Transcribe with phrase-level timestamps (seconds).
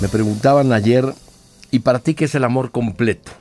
[0.00, 1.12] Me preguntaban ayer,
[1.72, 3.32] ¿y para ti qué es el amor completo?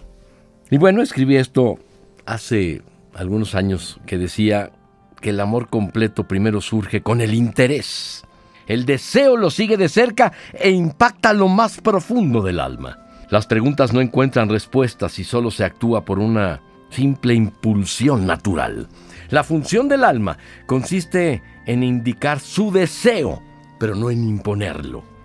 [0.72, 1.78] Y bueno, escribí esto
[2.26, 2.82] hace
[3.14, 4.72] algunos años que decía
[5.22, 8.24] que el amor completo primero surge con el interés.
[8.66, 12.98] El deseo lo sigue de cerca e impacta lo más profundo del alma.
[13.30, 18.88] Las preguntas no encuentran respuestas y solo se actúa por una simple impulsión natural.
[19.30, 23.44] La función del alma consiste en indicar su deseo,
[23.80, 25.17] pero no en imponerlo.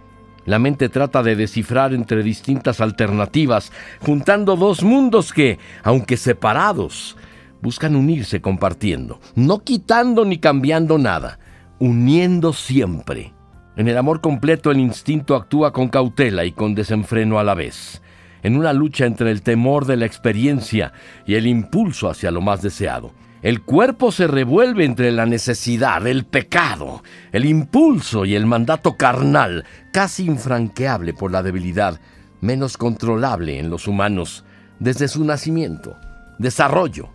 [0.45, 7.17] La mente trata de descifrar entre distintas alternativas, juntando dos mundos que, aunque separados,
[7.61, 11.39] buscan unirse compartiendo, no quitando ni cambiando nada,
[11.79, 13.33] uniendo siempre.
[13.77, 18.03] En el amor completo el instinto actúa con cautela y con desenfreno a la vez,
[18.43, 20.93] en una lucha entre el temor de la experiencia
[21.25, 23.13] y el impulso hacia lo más deseado.
[23.43, 27.03] El cuerpo se revuelve entre la necesidad, el pecado,
[27.33, 32.01] el impulso y el mandato carnal, casi infranqueable por la debilidad,
[32.41, 34.45] menos controlable en los humanos
[34.79, 35.97] desde su nacimiento,
[36.39, 37.09] desarrollo,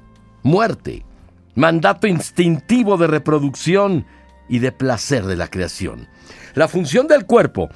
[0.44, 1.06] muerte,
[1.56, 4.06] mandato instintivo de reproducción
[4.50, 6.10] y de placer de la creación.
[6.56, 7.70] La función del cuerpo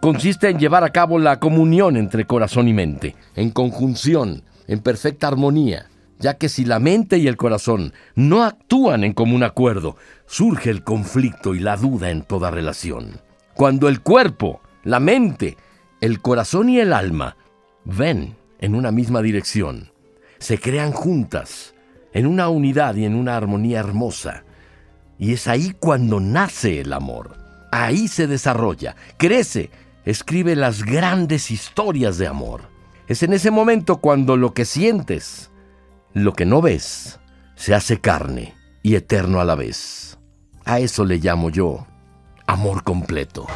[0.00, 5.26] consiste en llevar a cabo la comunión entre corazón y mente, en conjunción, en perfecta
[5.26, 5.86] armonía,
[6.18, 10.82] ya que si la mente y el corazón no actúan en común acuerdo, surge el
[10.82, 13.20] conflicto y la duda en toda relación.
[13.54, 15.56] Cuando el cuerpo, la mente,
[16.00, 17.36] el corazón y el alma
[17.84, 19.90] ven en una misma dirección,
[20.38, 21.74] se crean juntas,
[22.12, 24.44] en una unidad y en una armonía hermosa.
[25.18, 27.36] Y es ahí cuando nace el amor.
[27.72, 29.70] Ahí se desarrolla, crece,
[30.04, 32.62] escribe las grandes historias de amor.
[33.06, 35.50] Es en ese momento cuando lo que sientes,
[36.16, 37.20] lo que no ves
[37.56, 40.18] se hace carne y eterno a la vez.
[40.64, 41.86] A eso le llamo yo
[42.46, 43.46] amor completo.